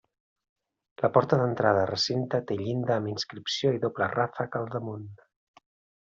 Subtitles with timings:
[1.01, 5.05] La porta d'entrada a recinte té llinda amb inscripció i doble ràfec al damunt.